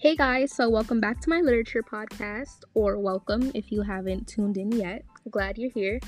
Hey 0.00 0.14
guys, 0.14 0.52
so 0.52 0.68
welcome 0.68 1.00
back 1.00 1.20
to 1.22 1.28
my 1.28 1.40
literature 1.40 1.82
podcast, 1.82 2.62
or 2.74 3.00
welcome 3.00 3.50
if 3.52 3.72
you 3.72 3.82
haven't 3.82 4.28
tuned 4.28 4.56
in 4.56 4.70
yet. 4.70 5.04
Glad 5.28 5.58
you're 5.58 5.72
here. 5.72 5.98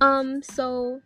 Um, 0.00 0.42
so 0.42 1.00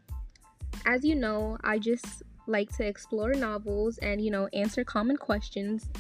as 0.87 1.05
you 1.05 1.15
know, 1.15 1.59
I 1.63 1.79
just 1.79 2.23
like 2.47 2.75
to 2.79 2.87
explore 2.87 3.35
novels 3.35 3.99
and 3.99 4.25
you 4.25 4.31
know 4.31 4.49
answer 4.55 4.85
common 4.85 5.19
questions 5.19 5.91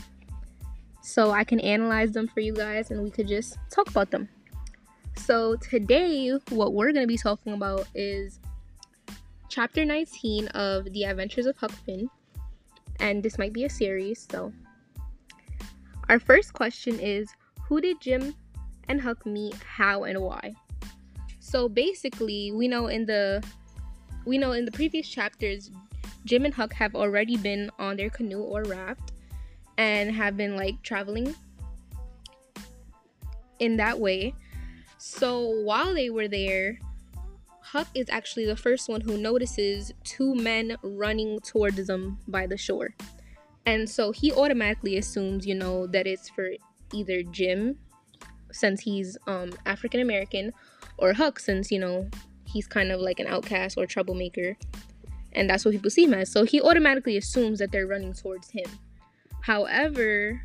so 1.02 1.30
I 1.30 1.45
can 1.45 1.61
analyze 1.61 2.12
them 2.12 2.27
for 2.27 2.40
you 2.40 2.54
guys 2.54 2.90
and 2.90 3.02
we 3.02 3.11
could 3.11 3.29
just 3.29 3.59
talk 3.68 3.90
about 3.90 4.11
them. 4.11 4.30
So 5.14 5.56
today, 5.56 6.30
what 6.48 6.72
we're 6.72 6.93
gonna 6.93 7.06
be 7.06 7.18
talking 7.18 7.52
about 7.52 7.86
is 7.95 8.40
chapter 9.50 9.84
19 9.84 10.48
of 10.48 10.91
The 10.91 11.05
Adventures 11.05 11.45
of 11.45 11.59
Huck 11.59 11.73
Finn, 11.73 12.09
and 12.98 13.23
this 13.23 13.37
might 13.37 13.52
be 13.52 13.65
a 13.65 13.70
series, 13.70 14.27
so 14.30 14.55
our 16.09 16.19
first 16.19 16.53
question 16.53 16.98
is 16.98 17.29
Who 17.65 17.80
did 17.80 18.01
Jim 18.01 18.35
and 18.89 19.01
Huck 19.01 19.27
meet, 19.27 19.57
how, 19.62 20.05
and 20.05 20.21
why? 20.21 20.55
So 21.41 21.69
basically, 21.69 22.53
we 22.53 22.69
know 22.69 22.87
in 22.87 23.07
the 23.07 23.43
we 24.27 24.39
know 24.39 24.53
in 24.53 24.65
the 24.65 24.73
previous 24.73 25.09
chapters, 25.09 25.71
Jim 26.25 26.45
and 26.45 26.53
Huck 26.53 26.73
have 26.75 26.95
already 26.95 27.37
been 27.37 27.71
on 27.79 27.97
their 27.97 28.11
canoe 28.11 28.43
or 28.43 28.62
raft 28.65 29.12
and 29.79 30.11
have 30.11 30.37
been 30.37 30.57
like 30.57 30.83
traveling 30.83 31.34
in 33.59 33.77
that 33.77 33.98
way. 33.98 34.34
So 34.98 35.62
while 35.62 35.95
they 35.95 36.11
were 36.11 36.29
there, 36.29 36.79
Huck 37.61 37.89
is 37.95 38.09
actually 38.11 38.47
the 38.47 38.56
first 38.56 38.89
one 38.89 39.01
who 39.01 39.17
notices 39.17 39.93
two 40.05 40.34
men 40.34 40.77
running 40.83 41.39
towards 41.41 41.87
them 41.87 42.19
by 42.27 42.47
the 42.47 42.56
shore. 42.56 42.95
And 43.67 43.89
so 43.89 44.12
he 44.12 44.33
automatically 44.33 44.97
assumes, 44.97 45.47
you 45.47 45.55
know, 45.55 45.87
that 45.89 46.06
it's 46.06 46.28
for 46.31 46.51
either 46.92 47.23
Jim, 47.23 47.77
since 48.50 48.81
he's 48.81 49.19
um, 49.27 49.53
African 49.67 50.00
American, 50.00 50.53
or 50.97 51.12
Huck, 51.12 51.39
since, 51.39 51.70
you 51.70 51.78
know, 51.78 52.09
he's 52.45 52.67
kind 52.67 52.91
of 52.91 53.00
like 53.00 53.20
an 53.20 53.27
outcast 53.27 53.77
or 53.77 53.87
troublemaker. 53.87 54.56
And 55.33 55.48
that's 55.48 55.65
what 55.65 55.73
people 55.73 55.91
see 55.91 56.05
him 56.05 56.15
as. 56.15 56.31
So 56.31 56.45
he 56.45 56.61
automatically 56.61 57.17
assumes 57.19 57.59
that 57.59 57.70
they're 57.70 57.87
running 57.87 58.15
towards 58.15 58.50
him. 58.50 58.67
However, 59.42 60.41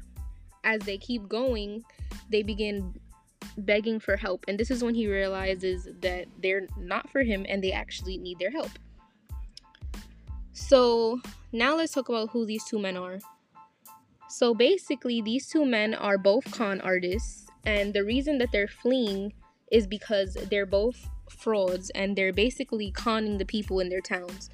as 0.64 0.82
they 0.82 0.98
keep 0.98 1.28
going, 1.28 1.84
they 2.30 2.44
begin 2.44 2.94
begging 3.58 4.00
for 4.00 4.18
help. 4.18 4.46
And 4.48 4.60
this 4.60 4.72
is 4.72 4.84
when 4.84 4.96
he 4.96 5.08
realizes 5.08 5.88
that 6.02 6.26
they're 6.42 6.68
not 6.78 7.10
for 7.10 7.24
him 7.24 7.46
and 7.48 7.64
they 7.64 7.72
actually 7.72 8.18
need 8.18 8.40
their 8.40 8.52
help. 8.52 8.72
So 10.54 11.20
now 11.52 11.76
let's 11.76 11.94
talk 11.94 12.10
about 12.10 12.30
who 12.30 12.46
these 12.46 12.64
two 12.64 12.80
men 12.80 12.96
are. 12.96 13.20
So 14.30 14.54
basically, 14.54 15.22
these 15.22 15.48
two 15.48 15.66
men 15.66 15.94
are 15.94 16.18
both 16.18 16.52
con 16.52 16.80
artists, 16.82 17.48
and 17.66 17.94
the 17.94 18.04
reason 18.04 18.38
that 18.38 18.52
they're 18.52 18.68
fleeing 18.68 19.34
is 19.72 19.88
because 19.88 20.36
they're 20.50 20.66
both 20.66 21.08
frauds 21.30 21.90
and 21.92 22.16
they're 22.16 22.34
basically 22.34 22.92
conning 22.92 23.38
the 23.38 23.46
people 23.46 23.80
in 23.80 23.90
their 23.90 24.02
towns. 24.02 24.50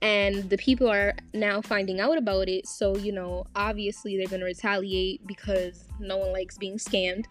And 0.00 0.48
the 0.48 0.56
people 0.56 0.88
are 0.88 1.14
now 1.34 1.60
finding 1.60 2.00
out 2.00 2.16
about 2.16 2.48
it, 2.48 2.66
so 2.66 2.96
you 2.96 3.12
know, 3.12 3.44
obviously 3.54 4.16
they're 4.16 4.28
gonna 4.28 4.44
retaliate 4.44 5.26
because 5.26 5.84
no 6.00 6.16
one 6.16 6.32
likes 6.32 6.56
being 6.56 6.78
scammed. 6.78 7.26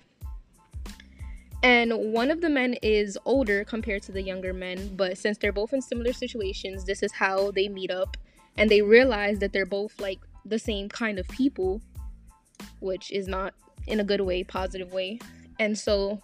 And 1.67 2.13
one 2.13 2.31
of 2.31 2.39
the 2.39 2.49
men 2.49 2.75
is 2.81 3.17
older 3.25 3.65
compared 3.65 4.01
to 4.03 4.13
the 4.13 4.21
younger 4.21 4.53
men, 4.53 4.95
but 4.95 5.17
since 5.17 5.37
they're 5.37 5.51
both 5.51 5.73
in 5.73 5.81
similar 5.81 6.13
situations, 6.13 6.85
this 6.85 7.03
is 7.03 7.11
how 7.11 7.51
they 7.51 7.67
meet 7.67 7.91
up 7.91 8.15
and 8.55 8.71
they 8.71 8.81
realize 8.81 9.39
that 9.39 9.51
they're 9.51 9.65
both 9.65 9.99
like 9.99 10.19
the 10.45 10.59
same 10.59 10.87
kind 10.87 11.19
of 11.19 11.27
people, 11.27 11.81
which 12.79 13.11
is 13.11 13.27
not 13.27 13.53
in 13.86 13.99
a 13.99 14.05
good 14.05 14.21
way, 14.21 14.45
positive 14.45 14.93
way. 14.93 15.19
And 15.59 15.77
so 15.77 16.21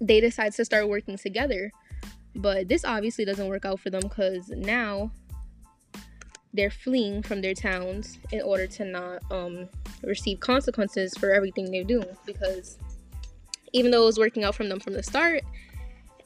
they 0.00 0.20
decide 0.20 0.54
to 0.54 0.64
start 0.64 0.88
working 0.88 1.16
together. 1.16 1.70
But 2.34 2.66
this 2.66 2.84
obviously 2.84 3.24
doesn't 3.24 3.46
work 3.46 3.64
out 3.64 3.78
for 3.78 3.90
them 3.90 4.02
because 4.02 4.48
now 4.48 5.12
they're 6.52 6.68
fleeing 6.68 7.22
from 7.22 7.42
their 7.42 7.54
towns 7.54 8.18
in 8.32 8.42
order 8.42 8.66
to 8.66 8.84
not 8.84 9.22
um, 9.30 9.68
receive 10.02 10.40
consequences 10.40 11.14
for 11.16 11.30
everything 11.30 11.70
they're 11.70 11.84
doing 11.84 12.16
because 12.26 12.76
even 13.72 13.90
though 13.90 14.02
it 14.02 14.06
was 14.06 14.18
working 14.18 14.44
out 14.44 14.54
from 14.54 14.68
them 14.68 14.80
from 14.80 14.94
the 14.94 15.02
start 15.02 15.42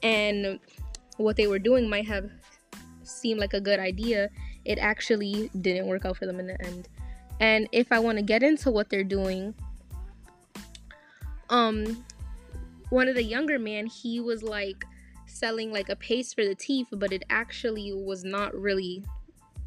and 0.03 0.58
what 1.16 1.36
they 1.36 1.47
were 1.47 1.58
doing 1.58 1.88
might 1.88 2.06
have 2.06 2.30
seemed 3.03 3.41
like 3.41 3.54
a 3.54 3.60
good 3.60 3.78
idea, 3.78 4.28
it 4.64 4.78
actually 4.78 5.50
didn't 5.60 5.86
work 5.86 6.04
out 6.04 6.16
for 6.16 6.26
them 6.26 6.41
in 6.41 6.47
the 6.47 6.64
end. 6.64 6.88
And 7.41 7.69
if 7.72 7.91
I 7.91 7.98
want 7.98 8.19
to 8.19 8.22
get 8.22 8.42
into 8.42 8.70
what 8.70 8.88
they're 8.88 9.04
doing, 9.04 9.54
um, 11.50 12.04
one 12.91 13.08
of 13.08 13.14
the 13.14 13.22
younger 13.22 13.58
man, 13.58 13.86
he 13.86 14.20
was 14.20 14.42
like 14.42 14.84
selling 15.26 15.72
like 15.72 15.88
a 15.88 15.97
paste 15.97 16.34
for 16.34 16.44
the 16.44 16.54
teeth, 16.54 16.86
but 16.92 17.12
it 17.12 17.25
actually 17.31 17.92
was 17.92 18.22
not 18.25 18.54
really 18.54 19.04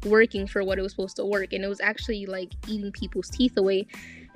working 0.04 0.46
for 0.46 0.62
what 0.62 0.78
it 0.78 0.82
was 0.82 0.92
supposed 0.92 1.16
to 1.16 1.24
work, 1.24 1.52
and 1.52 1.64
it 1.64 1.68
was 1.68 1.80
actually 1.80 2.26
like 2.26 2.52
eating 2.66 2.92
people's 2.92 3.28
teeth 3.28 3.56
away. 3.56 3.86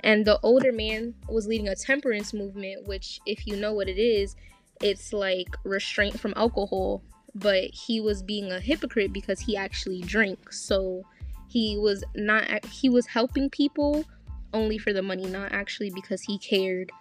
And 0.03 0.25
the 0.25 0.39
older 0.41 0.71
man 0.71 1.13
was 1.29 1.47
leading 1.47 1.67
a 1.67 1.75
temperance 1.75 2.33
movement, 2.33 2.87
which, 2.87 3.19
if 3.25 3.45
you 3.45 3.55
know 3.55 3.73
what 3.73 3.87
it 3.87 3.99
is, 3.99 4.35
it's 4.81 5.13
like 5.13 5.55
restraint 5.63 6.19
from 6.19 6.33
alcohol. 6.35 7.03
But 7.35 7.65
he 7.65 8.01
was 8.01 8.23
being 8.23 8.51
a 8.51 8.59
hypocrite 8.59 9.13
because 9.13 9.39
he 9.39 9.55
actually 9.55 10.01
drank. 10.01 10.51
So 10.51 11.05
he 11.47 11.77
was 11.77 12.03
not, 12.15 12.65
he 12.65 12.89
was 12.89 13.05
helping 13.05 13.49
people 13.49 14.05
only 14.53 14.77
for 14.77 14.91
the 14.91 15.01
money, 15.01 15.27
not 15.27 15.51
actually 15.51 15.91
because 15.91 16.21
he 16.21 16.37
cared 16.37 16.91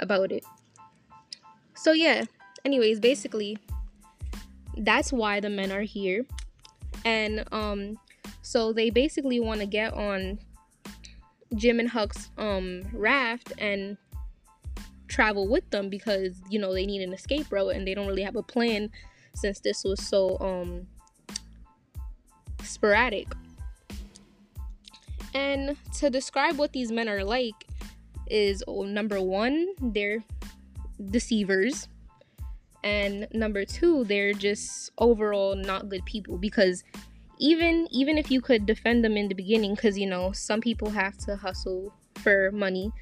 about 0.00 0.32
it. 0.32 0.44
So, 1.74 1.92
yeah, 1.92 2.24
anyways, 2.64 3.00
basically, 3.00 3.58
that's 4.76 5.12
why 5.12 5.40
the 5.40 5.48
men 5.48 5.70
are 5.70 5.82
here. 5.82 6.26
And, 7.04 7.44
um, 7.52 7.98
so 8.42 8.72
they 8.72 8.90
basically 8.90 9.40
want 9.40 9.60
to 9.60 9.66
get 9.66 9.94
on 9.94 10.38
Jim 11.54 11.80
and 11.80 11.88
Huck's 11.88 12.30
um 12.38 12.82
raft 12.92 13.52
and 13.58 13.96
travel 15.08 15.48
with 15.48 15.68
them 15.70 15.88
because 15.88 16.40
you 16.50 16.58
know 16.58 16.72
they 16.72 16.86
need 16.86 17.02
an 17.02 17.12
escape 17.12 17.50
route 17.50 17.74
and 17.74 17.86
they 17.86 17.94
don't 17.94 18.06
really 18.06 18.22
have 18.22 18.36
a 18.36 18.42
plan 18.42 18.90
since 19.34 19.60
this 19.60 19.84
was 19.84 20.02
so 20.06 20.38
um 20.40 20.86
sporadic. 22.62 23.28
And 25.34 25.76
to 25.98 26.10
describe 26.10 26.58
what 26.58 26.72
these 26.72 26.90
men 26.90 27.08
are 27.08 27.24
like 27.24 27.54
is 28.28 28.62
oh, 28.66 28.84
number 28.84 29.20
1, 29.20 29.66
they're 29.92 30.22
deceivers. 31.10 31.88
And 32.84 33.26
number 33.32 33.64
2, 33.64 34.04
they're 34.04 34.32
just 34.32 34.92
overall 34.98 35.56
not 35.56 35.88
good 35.88 36.04
people 36.04 36.38
because 36.38 36.84
even 37.38 37.88
even 37.90 38.18
if 38.18 38.30
you 38.30 38.40
could 38.40 38.66
defend 38.66 39.04
them 39.04 39.16
in 39.16 39.28
the 39.28 39.34
beginning 39.34 39.74
because 39.74 39.98
you 39.98 40.06
know 40.06 40.32
some 40.32 40.60
people 40.60 40.90
have 40.90 41.16
to 41.18 41.36
hustle 41.36 41.92
for 42.22 42.50
money. 42.52 42.92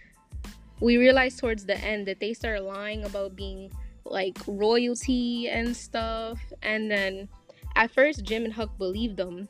We 0.80 0.98
realized 0.98 1.38
towards 1.38 1.64
the 1.64 1.78
end 1.78 2.06
that 2.06 2.20
they 2.20 2.34
started 2.34 2.62
lying 2.62 3.04
about 3.04 3.34
being 3.34 3.72
like 4.04 4.38
royalty 4.46 5.48
and 5.48 5.76
stuff 5.76 6.38
and 6.62 6.88
then 6.88 7.28
at 7.74 7.90
first 7.90 8.22
jim 8.22 8.44
and 8.44 8.52
huck 8.52 8.70
believed 8.78 9.16
them 9.16 9.48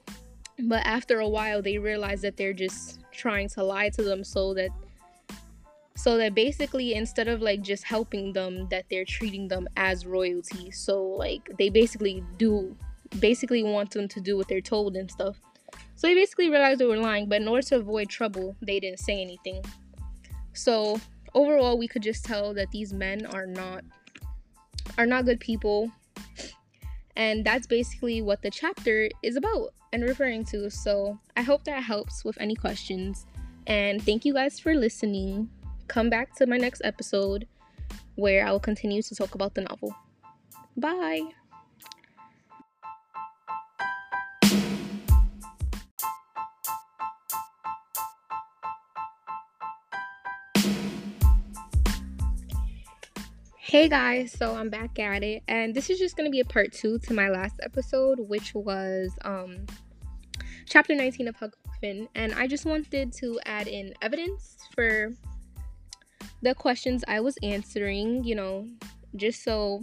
but 0.60 0.84
after 0.86 1.20
a 1.20 1.28
while 1.28 1.60
they 1.60 1.76
realized 1.76 2.22
that 2.22 2.38
they're 2.38 2.54
just 2.54 3.00
trying 3.12 3.48
to 3.50 3.62
lie 3.62 3.90
to 3.90 4.02
them 4.02 4.24
so 4.24 4.54
that 4.54 4.70
so 5.96 6.18
that 6.18 6.34
basically 6.34 6.94
instead 6.94 7.26
of 7.26 7.40
like 7.40 7.62
just 7.62 7.82
helping 7.82 8.32
them 8.32 8.68
that 8.68 8.84
they're 8.90 9.06
treating 9.06 9.48
them 9.48 9.66
as 9.76 10.06
royalty. 10.06 10.70
So 10.70 11.02
like 11.02 11.50
they 11.58 11.70
basically 11.70 12.22
do 12.36 12.76
basically 13.20 13.62
want 13.62 13.90
them 13.90 14.08
to 14.08 14.20
do 14.20 14.36
what 14.36 14.48
they're 14.48 14.60
told 14.60 14.96
and 14.96 15.10
stuff. 15.10 15.36
So 15.94 16.06
they 16.06 16.14
basically 16.14 16.50
realized 16.50 16.80
they 16.80 16.86
were 16.86 16.98
lying, 16.98 17.28
but 17.28 17.40
in 17.40 17.48
order 17.48 17.66
to 17.68 17.76
avoid 17.76 18.08
trouble, 18.08 18.56
they 18.60 18.80
didn't 18.80 19.00
say 19.00 19.20
anything. 19.20 19.64
So 20.52 21.00
overall, 21.34 21.78
we 21.78 21.88
could 21.88 22.02
just 22.02 22.24
tell 22.24 22.54
that 22.54 22.70
these 22.70 22.92
men 22.92 23.26
are 23.26 23.46
not 23.46 23.84
are 24.98 25.06
not 25.06 25.24
good 25.24 25.40
people. 25.40 25.90
And 27.16 27.44
that's 27.44 27.66
basically 27.66 28.20
what 28.20 28.42
the 28.42 28.50
chapter 28.50 29.08
is 29.22 29.36
about 29.36 29.72
and 29.92 30.02
referring 30.02 30.44
to. 30.46 30.70
So 30.70 31.18
I 31.36 31.42
hope 31.42 31.64
that 31.64 31.82
helps 31.82 32.24
with 32.24 32.38
any 32.40 32.54
questions. 32.54 33.26
And 33.66 34.02
thank 34.02 34.24
you 34.24 34.34
guys 34.34 34.60
for 34.60 34.74
listening. 34.74 35.48
Come 35.88 36.10
back 36.10 36.34
to 36.36 36.46
my 36.46 36.58
next 36.58 36.82
episode 36.84 37.46
where 38.16 38.46
I 38.46 38.52
will 38.52 38.60
continue 38.60 39.02
to 39.02 39.14
talk 39.14 39.34
about 39.34 39.54
the 39.54 39.62
novel. 39.62 39.94
Bye. 40.76 41.45
Hey 53.68 53.88
guys, 53.88 54.30
so 54.30 54.54
I'm 54.54 54.70
back 54.70 54.96
at 55.00 55.24
it, 55.24 55.42
and 55.48 55.74
this 55.74 55.90
is 55.90 55.98
just 55.98 56.16
gonna 56.16 56.30
be 56.30 56.38
a 56.38 56.44
part 56.44 56.72
two 56.72 57.00
to 57.00 57.12
my 57.12 57.28
last 57.28 57.58
episode, 57.64 58.20
which 58.20 58.54
was 58.54 59.10
um 59.22 59.66
chapter 60.66 60.94
19 60.94 61.26
of 61.26 61.34
Huck 61.34 61.56
Finn, 61.80 62.08
and 62.14 62.32
I 62.34 62.46
just 62.46 62.64
wanted 62.64 63.12
to 63.14 63.40
add 63.44 63.66
in 63.66 63.92
evidence 64.02 64.56
for 64.72 65.12
the 66.42 66.54
questions 66.54 67.02
I 67.08 67.18
was 67.18 67.36
answering, 67.42 68.22
you 68.22 68.36
know, 68.36 68.68
just 69.16 69.42
so 69.42 69.82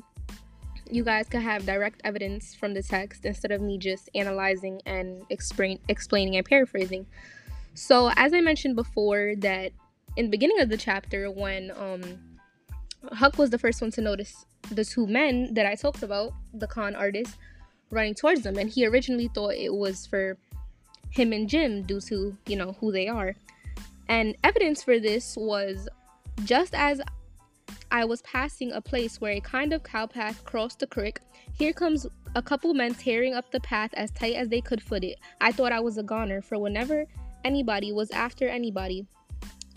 you 0.89 1.03
guys 1.03 1.27
could 1.27 1.41
have 1.41 1.65
direct 1.65 1.99
evidence 2.05 2.55
from 2.55 2.73
the 2.73 2.83
text 2.83 3.25
instead 3.25 3.51
of 3.51 3.59
me 3.59 3.77
just 3.77 4.09
analyzing 4.15 4.81
and 4.85 5.25
explain, 5.29 5.77
explaining 5.89 6.37
and 6.37 6.45
paraphrasing. 6.45 7.05
So, 7.73 8.11
as 8.15 8.33
I 8.33 8.39
mentioned 8.39 8.77
before, 8.77 9.33
that 9.39 9.73
in 10.15 10.27
the 10.27 10.31
beginning 10.31 10.61
of 10.61 10.69
the 10.69 10.77
chapter, 10.77 11.29
when 11.29 11.71
um, 11.71 12.32
Huck 13.11 13.37
was 13.37 13.49
the 13.49 13.57
first 13.59 13.81
one 13.81 13.91
to 13.91 14.01
notice 14.01 14.45
the 14.71 14.85
two 14.85 15.07
men 15.07 15.53
that 15.53 15.65
I 15.65 15.75
talked 15.75 16.03
about, 16.03 16.33
the 16.53 16.67
con 16.67 16.95
artist, 16.95 17.35
running 17.89 18.15
towards 18.15 18.41
them, 18.41 18.57
and 18.57 18.69
he 18.69 18.85
originally 18.85 19.29
thought 19.33 19.53
it 19.55 19.73
was 19.73 20.05
for 20.07 20.37
him 21.09 21.33
and 21.33 21.47
Jim 21.49 21.83
due 21.83 22.01
to 22.01 22.35
you 22.47 22.55
know 22.55 22.73
who 22.79 22.91
they 22.91 23.07
are. 23.07 23.35
And 24.07 24.35
evidence 24.43 24.83
for 24.83 24.99
this 24.99 25.35
was 25.37 25.87
just 26.45 26.73
as 26.73 27.01
I 27.91 28.05
was 28.05 28.21
passing 28.23 28.71
a 28.71 28.81
place 28.81 29.21
where 29.21 29.33
a 29.33 29.39
kind 29.39 29.73
of 29.73 29.83
cow 29.83 30.07
path 30.07 30.43
crossed 30.45 30.79
the 30.79 30.87
creek. 30.87 31.19
Here 31.53 31.73
comes 31.73 32.07
a 32.35 32.41
couple 32.41 32.73
men 32.73 32.95
tearing 32.95 33.33
up 33.33 33.51
the 33.51 33.59
path 33.59 33.91
as 33.93 34.09
tight 34.11 34.35
as 34.35 34.49
they 34.49 34.61
could 34.61 34.81
foot 34.81 35.03
it. 35.03 35.19
I 35.39 35.51
thought 35.51 35.71
I 35.71 35.79
was 35.79 35.97
a 35.97 36.03
goner, 36.03 36.41
for 36.41 36.57
whenever 36.57 37.05
anybody 37.43 37.91
was 37.91 38.09
after 38.11 38.47
anybody, 38.47 39.05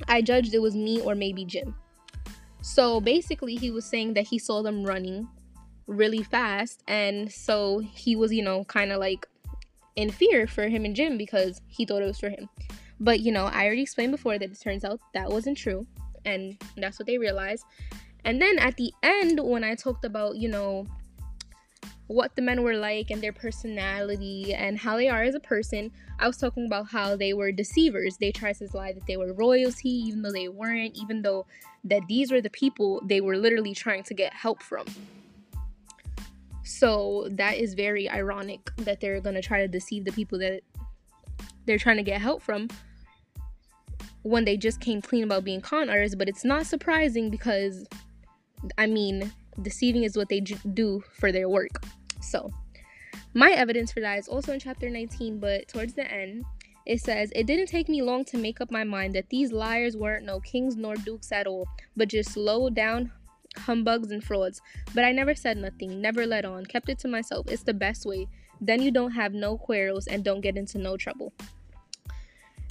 I 0.08 0.22
judged 0.22 0.54
it 0.54 0.60
was 0.60 0.74
me 0.74 1.00
or 1.00 1.14
maybe 1.14 1.44
Jim. 1.44 1.74
So 2.62 3.00
basically, 3.00 3.56
he 3.56 3.70
was 3.70 3.84
saying 3.84 4.14
that 4.14 4.26
he 4.26 4.38
saw 4.38 4.62
them 4.62 4.84
running 4.84 5.28
really 5.86 6.22
fast, 6.22 6.82
and 6.88 7.30
so 7.30 7.78
he 7.78 8.16
was, 8.16 8.32
you 8.32 8.42
know, 8.42 8.64
kind 8.64 8.92
of 8.92 8.98
like 8.98 9.26
in 9.94 10.10
fear 10.10 10.46
for 10.46 10.68
him 10.68 10.84
and 10.84 10.94
Jim 10.94 11.16
because 11.16 11.60
he 11.68 11.84
thought 11.84 12.02
it 12.02 12.06
was 12.06 12.18
for 12.18 12.30
him. 12.30 12.48
But 12.98 13.20
you 13.20 13.32
know, 13.32 13.44
I 13.44 13.66
already 13.66 13.82
explained 13.82 14.12
before 14.12 14.38
that 14.38 14.50
it 14.50 14.60
turns 14.60 14.84
out 14.84 15.00
that 15.14 15.28
wasn't 15.28 15.58
true, 15.58 15.86
and 16.24 16.56
that's 16.76 16.98
what 16.98 17.06
they 17.06 17.18
realized. 17.18 17.64
And 18.24 18.42
then 18.42 18.58
at 18.58 18.76
the 18.76 18.92
end, 19.02 19.38
when 19.40 19.62
I 19.62 19.76
talked 19.76 20.04
about, 20.04 20.36
you 20.36 20.48
know, 20.48 20.86
what 22.08 22.36
the 22.36 22.42
men 22.42 22.62
were 22.62 22.76
like 22.76 23.10
and 23.10 23.20
their 23.20 23.32
personality 23.32 24.54
and 24.54 24.78
how 24.78 24.96
they 24.96 25.08
are 25.08 25.24
as 25.24 25.34
a 25.34 25.40
person, 25.40 25.90
I 26.18 26.26
was 26.26 26.36
talking 26.36 26.66
about 26.66 26.88
how 26.88 27.16
they 27.16 27.32
were 27.32 27.50
deceivers. 27.50 28.16
They 28.16 28.30
tried 28.30 28.56
to 28.58 28.68
lie 28.74 28.92
that 28.92 29.06
they 29.06 29.16
were 29.16 29.32
royalty, 29.32 29.90
even 29.90 30.22
though 30.22 30.32
they 30.32 30.48
weren't, 30.48 30.96
even 30.96 31.22
though 31.22 31.46
that 31.84 32.02
these 32.08 32.30
were 32.30 32.40
the 32.40 32.50
people 32.50 33.02
they 33.04 33.20
were 33.20 33.36
literally 33.36 33.74
trying 33.74 34.02
to 34.04 34.14
get 34.14 34.32
help 34.32 34.62
from. 34.62 34.86
So 36.64 37.28
that 37.32 37.58
is 37.58 37.74
very 37.74 38.08
ironic 38.08 38.70
that 38.78 39.00
they're 39.00 39.20
gonna 39.20 39.42
try 39.42 39.60
to 39.60 39.68
deceive 39.68 40.04
the 40.04 40.12
people 40.12 40.38
that 40.40 40.62
they're 41.64 41.78
trying 41.78 41.96
to 41.96 42.02
get 42.02 42.20
help 42.20 42.42
from 42.42 42.68
when 44.22 44.44
they 44.44 44.56
just 44.56 44.80
came 44.80 45.00
clean 45.00 45.24
about 45.24 45.44
being 45.44 45.60
con 45.60 45.90
artists. 45.90 46.16
But 46.16 46.28
it's 46.28 46.44
not 46.44 46.66
surprising 46.66 47.30
because 47.30 47.86
I 48.78 48.86
mean, 48.86 49.32
deceiving 49.62 50.04
is 50.04 50.16
what 50.16 50.28
they 50.28 50.40
do 50.40 51.02
for 51.12 51.32
their 51.32 51.48
work. 51.48 51.84
So, 52.20 52.52
my 53.34 53.50
evidence 53.50 53.92
for 53.92 54.00
that 54.00 54.18
is 54.18 54.28
also 54.28 54.52
in 54.52 54.60
chapter 54.60 54.88
19, 54.88 55.38
but 55.38 55.68
towards 55.68 55.94
the 55.94 56.10
end, 56.10 56.44
it 56.86 57.00
says, 57.00 57.32
It 57.34 57.46
didn't 57.46 57.66
take 57.66 57.88
me 57.88 58.00
long 58.00 58.24
to 58.26 58.38
make 58.38 58.60
up 58.60 58.70
my 58.70 58.84
mind 58.84 59.14
that 59.14 59.28
these 59.28 59.52
liars 59.52 59.96
weren't 59.96 60.24
no 60.24 60.40
kings 60.40 60.76
nor 60.76 60.94
dukes 60.94 61.32
at 61.32 61.46
all, 61.46 61.66
but 61.96 62.08
just 62.08 62.36
low 62.36 62.70
down 62.70 63.12
humbugs 63.58 64.10
and 64.10 64.22
frauds. 64.22 64.60
But 64.94 65.04
I 65.04 65.12
never 65.12 65.34
said 65.34 65.56
nothing, 65.56 66.00
never 66.00 66.26
let 66.26 66.44
on, 66.44 66.64
kept 66.66 66.88
it 66.88 66.98
to 67.00 67.08
myself. 67.08 67.46
It's 67.50 67.62
the 67.62 67.74
best 67.74 68.06
way. 68.06 68.28
Then 68.60 68.80
you 68.80 68.90
don't 68.90 69.12
have 69.12 69.34
no 69.34 69.58
quarrels 69.58 70.06
and 70.06 70.24
don't 70.24 70.40
get 70.40 70.56
into 70.56 70.78
no 70.78 70.96
trouble. 70.96 71.32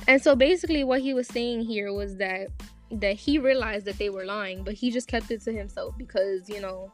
And 0.08 0.22
so 0.22 0.36
basically, 0.36 0.84
what 0.84 1.02
he 1.02 1.14
was 1.14 1.28
saying 1.28 1.62
here 1.62 1.92
was 1.94 2.18
that 2.18 2.50
that 2.92 3.16
he 3.16 3.38
realized 3.38 3.86
that 3.86 3.98
they 3.98 4.10
were 4.10 4.26
lying, 4.26 4.64
but 4.64 4.74
he 4.74 4.92
just 4.92 5.08
kept 5.08 5.32
it 5.32 5.42
to 5.42 5.52
himself 5.52 5.96
because, 5.98 6.50
you 6.50 6.62
know, 6.62 6.92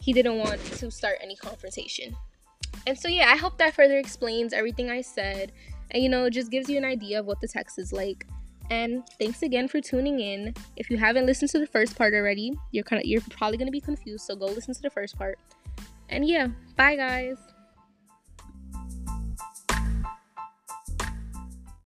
he 0.00 0.12
didn't 0.12 0.38
want 0.38 0.60
to 0.64 0.90
start 0.90 1.16
any 1.22 1.36
confrontation. 1.36 2.14
And 2.86 2.98
so, 2.98 3.08
yeah, 3.08 3.30
I 3.32 3.36
hope 3.36 3.58
that 3.58 3.74
further 3.74 3.98
explains 3.98 4.52
everything 4.52 4.90
I 4.90 5.00
said 5.00 5.52
and, 5.90 6.02
you 6.02 6.08
know, 6.08 6.28
just 6.28 6.50
gives 6.50 6.68
you 6.68 6.76
an 6.76 6.84
idea 6.84 7.20
of 7.20 7.26
what 7.26 7.40
the 7.40 7.48
text 7.48 7.78
is 7.78 7.92
like. 7.92 8.26
And 8.70 9.06
thanks 9.18 9.42
again 9.42 9.68
for 9.68 9.80
tuning 9.80 10.20
in. 10.20 10.52
If 10.76 10.90
you 10.90 10.96
haven't 10.96 11.26
listened 11.26 11.50
to 11.52 11.58
the 11.58 11.66
first 11.66 11.96
part 11.96 12.14
already, 12.14 12.52
you're 12.72 12.84
kind 12.84 13.00
of 13.00 13.06
you're 13.06 13.22
probably 13.30 13.58
going 13.58 13.68
to 13.68 13.72
be 13.72 13.80
confused, 13.80 14.24
so 14.26 14.34
go 14.34 14.46
listen 14.46 14.74
to 14.74 14.82
the 14.82 14.90
first 14.90 15.16
part. 15.16 15.38
And 16.08 16.26
yeah, 16.26 16.48
bye 16.76 16.96
guys. 16.96 17.36